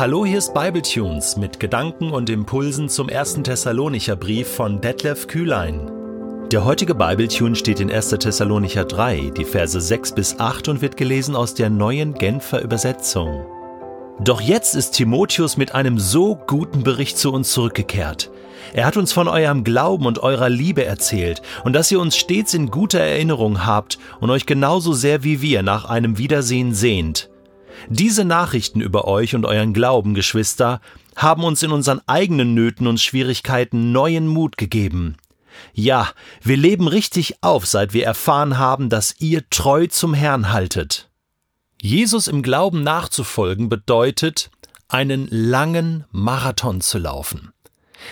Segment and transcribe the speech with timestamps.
[0.00, 5.90] Hallo, hier ist Bibletunes mit Gedanken und Impulsen zum ersten Thessalonicher Brief von Detlef Kühlein.
[6.50, 8.08] Der heutige Bibletune steht in 1.
[8.08, 13.44] Thessalonicher 3, die Verse 6 bis 8 und wird gelesen aus der neuen Genfer Übersetzung.
[14.20, 18.30] Doch jetzt ist Timotheus mit einem so guten Bericht zu uns zurückgekehrt.
[18.72, 22.54] Er hat uns von eurem Glauben und eurer Liebe erzählt und dass ihr uns stets
[22.54, 27.28] in guter Erinnerung habt und euch genauso sehr wie wir nach einem Wiedersehen sehnt.
[27.88, 30.80] Diese Nachrichten über euch und euren Glauben, Geschwister,
[31.16, 35.16] haben uns in unseren eigenen Nöten und Schwierigkeiten neuen Mut gegeben.
[35.72, 36.10] Ja,
[36.42, 41.10] wir leben richtig auf, seit wir erfahren haben, dass ihr treu zum Herrn haltet.
[41.80, 44.50] Jesus im Glauben nachzufolgen bedeutet,
[44.88, 47.52] einen langen Marathon zu laufen.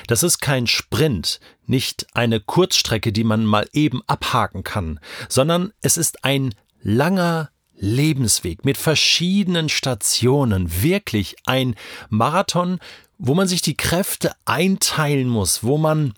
[0.06, 5.96] Das ist kein Sprint, nicht eine Kurzstrecke, die man mal eben abhaken kann, sondern es
[5.96, 7.50] ist ein langer
[7.80, 11.75] Lebensweg mit verschiedenen Stationen, wirklich ein
[12.08, 12.78] Marathon,
[13.19, 16.14] wo man sich die Kräfte einteilen muss, wo man,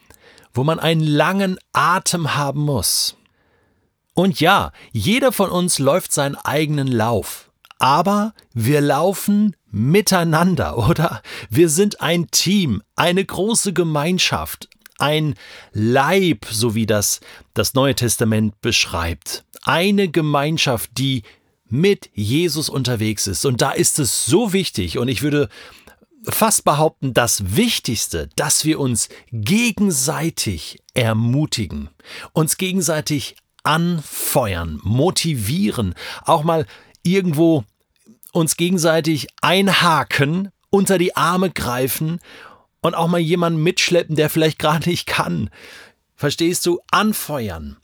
[0.52, 3.16] wo man einen langen Atem haben muss.
[4.14, 11.22] Und ja, jeder von uns läuft seinen eigenen Lauf, aber wir laufen miteinander, oder?
[11.48, 14.68] Wir sind ein Team, eine große Gemeinschaft,
[14.98, 15.34] ein
[15.72, 17.20] Leib, so wie das
[17.54, 19.44] das Neue Testament beschreibt.
[19.62, 21.22] Eine Gemeinschaft, die
[21.70, 23.44] mit Jesus unterwegs ist.
[23.44, 25.48] Und da ist es so wichtig, und ich würde
[26.24, 31.88] fast behaupten, das Wichtigste, dass wir uns gegenseitig ermutigen,
[32.32, 36.66] uns gegenseitig anfeuern, motivieren, auch mal
[37.02, 37.64] irgendwo
[38.32, 42.20] uns gegenseitig einhaken, unter die Arme greifen
[42.80, 45.50] und auch mal jemanden mitschleppen, der vielleicht gerade nicht kann.
[46.14, 46.80] Verstehst du?
[46.90, 47.76] Anfeuern,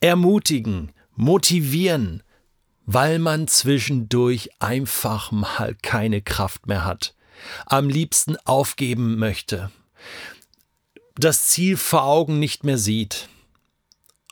[0.00, 2.22] ermutigen, motivieren,
[2.86, 7.14] weil man zwischendurch einfach mal keine Kraft mehr hat,
[7.66, 9.70] am liebsten aufgeben möchte,
[11.16, 13.28] das Ziel vor Augen nicht mehr sieht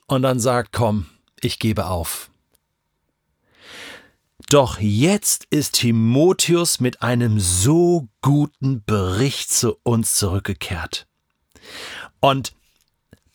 [0.07, 1.07] und dann sagt, komm,
[1.41, 2.31] ich gebe auf.
[4.49, 11.07] Doch jetzt ist Timotheus mit einem so guten Bericht zu uns zurückgekehrt.
[12.21, 12.55] Und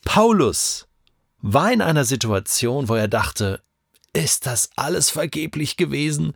[0.06, 0.88] Paulus
[1.40, 3.62] war in einer Situation, wo er dachte,
[4.14, 6.34] ist das alles vergeblich gewesen,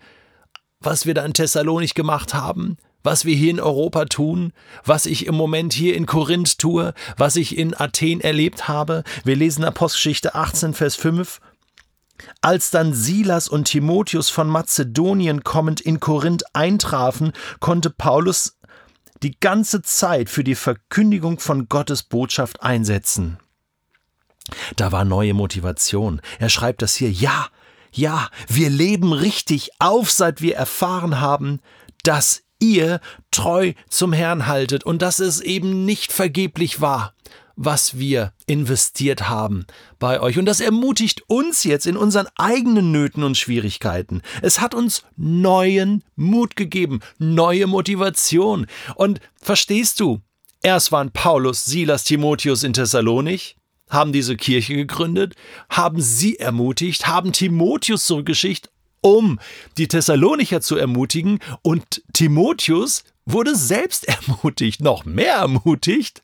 [0.80, 2.78] was wir da in Thessalonik gemacht haben?
[3.04, 7.36] was wir hier in Europa tun, was ich im Moment hier in Korinth tue, was
[7.36, 9.04] ich in Athen erlebt habe.
[9.24, 11.42] Wir lesen Apostelgeschichte 18, Vers 5.
[12.42, 18.60] Als dann Silas und Timotheus von Mazedonien kommend in Korinth eintrafen, konnte Paulus
[19.24, 23.38] die ganze Zeit für die Verkündigung von Gottes Botschaft einsetzen.
[24.76, 26.22] Da war neue Motivation.
[26.40, 27.48] Er schreibt das hier, ja,
[27.92, 31.60] ja, wir leben richtig auf, seit wir erfahren haben,
[32.04, 37.14] dass ihr treu zum Herrn haltet und dass es eben nicht vergeblich war,
[37.56, 39.66] was wir investiert haben
[40.00, 40.38] bei euch.
[40.40, 44.22] Und das ermutigt uns jetzt in unseren eigenen Nöten und Schwierigkeiten.
[44.42, 48.68] Es hat uns neuen Mut gegeben, neue Motivation.
[48.96, 50.22] Und verstehst du,
[50.62, 53.58] erst waren Paulus, Silas, Timotheus in Thessalonich,
[53.92, 55.36] haben diese Kirche gegründet,
[55.70, 58.72] haben sie ermutigt, haben Timotheus zurückgeschickt,
[59.02, 59.40] um
[59.78, 66.24] die Thessalonicher zu ermutigen, und Timotheus wurde selbst ermutigt, noch mehr ermutigt,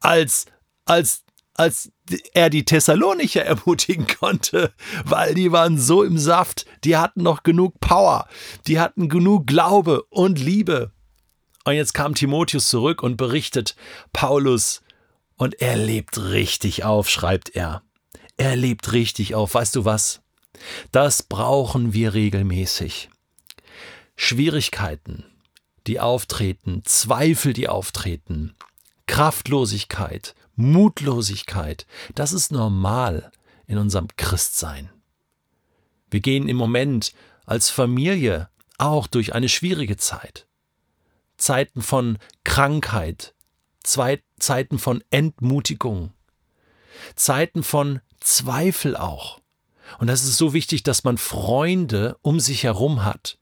[0.00, 0.46] als,
[0.84, 1.22] als,
[1.54, 1.92] als
[2.32, 4.72] er die Thessalonicher ermutigen konnte,
[5.04, 8.26] weil die waren so im Saft, die hatten noch genug Power,
[8.66, 10.92] die hatten genug Glaube und Liebe.
[11.64, 13.74] Und jetzt kam Timotheus zurück und berichtet
[14.12, 14.82] Paulus,
[15.36, 17.82] und er lebt richtig auf, schreibt er.
[18.36, 19.54] Er lebt richtig auf.
[19.54, 20.22] Weißt du was?
[20.92, 23.10] Das brauchen wir regelmäßig.
[24.16, 25.24] Schwierigkeiten,
[25.86, 28.54] die auftreten, Zweifel, die auftreten,
[29.06, 33.30] Kraftlosigkeit, Mutlosigkeit, das ist normal
[33.66, 34.90] in unserem Christsein.
[36.10, 37.12] Wir gehen im Moment
[37.44, 38.48] als Familie
[38.78, 40.46] auch durch eine schwierige Zeit.
[41.36, 43.34] Zeiten von Krankheit,
[43.86, 46.12] zwei Zeiten von Entmutigung,
[47.14, 49.40] Zeiten von Zweifel auch.
[49.98, 53.38] Und das ist so wichtig, dass man Freunde um sich herum hat,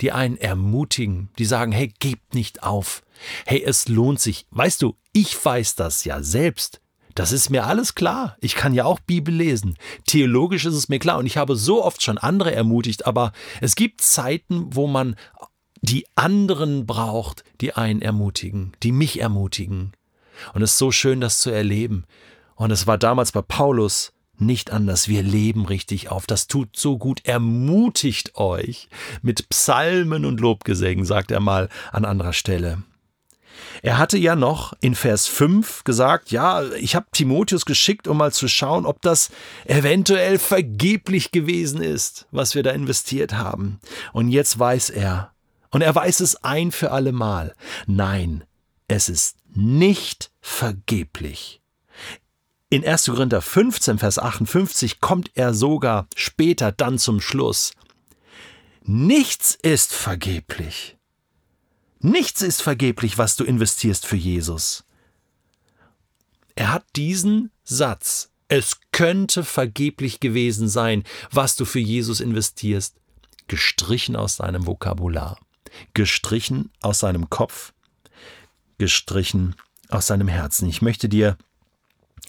[0.00, 3.02] die einen ermutigen, die sagen, hey, gebt nicht auf.
[3.44, 4.46] Hey, es lohnt sich.
[4.50, 6.80] Weißt du, ich weiß das ja selbst.
[7.14, 8.36] Das ist mir alles klar.
[8.40, 9.76] Ich kann ja auch Bibel lesen.
[10.04, 11.18] Theologisch ist es mir klar.
[11.18, 15.14] Und ich habe so oft schon andere ermutigt, aber es gibt Zeiten, wo man
[15.84, 19.92] die anderen braucht, die einen ermutigen, die mich ermutigen.
[20.52, 22.04] Und es ist so schön, das zu erleben.
[22.56, 25.08] Und es war damals bei Paulus nicht anders.
[25.08, 26.26] Wir leben richtig auf.
[26.26, 27.20] Das tut so gut.
[27.24, 28.88] Ermutigt euch
[29.22, 32.82] mit Psalmen und Lobgesängen, sagt er mal an anderer Stelle.
[33.82, 38.32] Er hatte ja noch in Vers 5 gesagt, ja, ich habe Timotheus geschickt, um mal
[38.32, 39.30] zu schauen, ob das
[39.66, 43.78] eventuell vergeblich gewesen ist, was wir da investiert haben.
[44.12, 45.33] Und jetzt weiß er,
[45.74, 47.54] und er weiß es ein für alle Mal,
[47.86, 48.44] nein,
[48.86, 51.60] es ist nicht vergeblich.
[52.70, 53.06] In 1.
[53.06, 57.72] Korinther 15, Vers 58 kommt er sogar später dann zum Schluss.
[58.82, 60.96] Nichts ist vergeblich.
[61.98, 64.84] Nichts ist vergeblich, was du investierst für Jesus.
[66.54, 72.94] Er hat diesen Satz, es könnte vergeblich gewesen sein, was du für Jesus investierst,
[73.48, 75.38] gestrichen aus seinem Vokabular,
[75.92, 77.72] gestrichen aus seinem Kopf,
[78.78, 79.54] gestrichen
[79.88, 80.68] aus seinem Herzen.
[80.68, 81.36] Ich möchte dir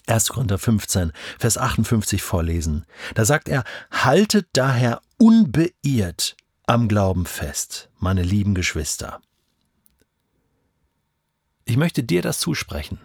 [0.06, 0.28] 1.
[0.28, 2.86] Korinther 15, Vers 58 vorlesen.
[3.14, 9.20] Da sagt er, haltet daher unbeirrt am Glauben fest, meine lieben Geschwister.
[11.64, 13.00] Ich möchte dir das zusprechen.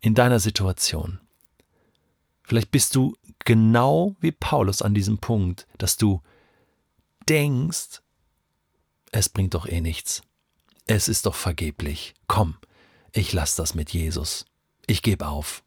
[0.00, 1.20] In deiner Situation.
[2.42, 6.22] Vielleicht bist du genau wie Paulus an diesem Punkt, dass du
[7.28, 8.00] denkst,
[9.12, 10.22] es bringt doch eh nichts.
[10.86, 12.14] Es ist doch vergeblich.
[12.26, 12.56] Komm,
[13.12, 14.46] ich lass das mit Jesus.
[14.86, 15.62] Ich gebe auf.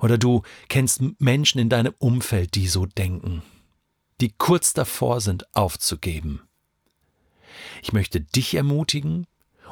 [0.00, 3.42] Oder du kennst Menschen in deinem Umfeld, die so denken,
[4.20, 6.42] die kurz davor sind, aufzugeben.
[7.82, 9.26] Ich möchte dich ermutigen,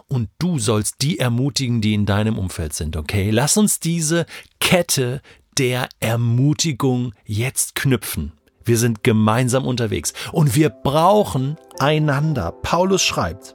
[0.06, 3.30] und du sollst die ermutigen, die in deinem Umfeld sind, okay?
[3.30, 4.26] Lass uns diese
[4.58, 5.22] Kette
[5.56, 8.32] der Ermutigung jetzt knüpfen.
[8.64, 12.52] Wir sind gemeinsam unterwegs und wir brauchen einander.
[12.62, 13.54] Paulus schreibt,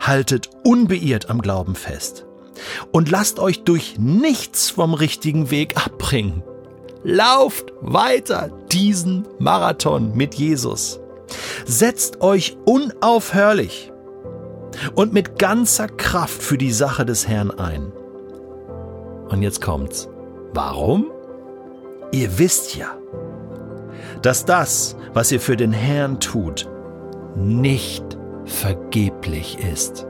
[0.00, 2.26] haltet unbeirrt am Glauben fest
[2.92, 6.42] und lasst euch durch nichts vom richtigen Weg abbringen.
[7.02, 11.00] Lauft weiter diesen Marathon mit Jesus.
[11.66, 13.92] Setzt euch unaufhörlich
[14.94, 17.92] und mit ganzer Kraft für die Sache des Herrn ein.
[19.28, 20.08] Und jetzt kommt's.
[20.52, 21.10] Warum?
[22.12, 22.96] Ihr wisst ja,
[24.22, 26.68] dass das, was ihr für den Herrn tut,
[27.36, 28.04] nicht
[28.44, 30.06] vergeblich ist.